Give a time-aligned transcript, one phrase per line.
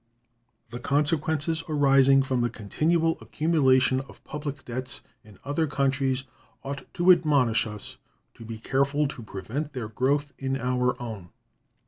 [0.71, 6.23] The consequences arising from the continual accumulation of public debts in other countries
[6.63, 7.99] ought to admonish us
[8.33, 11.29] to be careful to prevent their growth in our own.